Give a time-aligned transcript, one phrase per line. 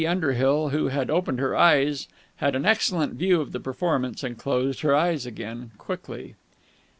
[0.01, 2.07] Lady Underhill, who had opened her eyes,
[2.37, 6.33] had an excellent view of the performance, and closed her eyes again quickly.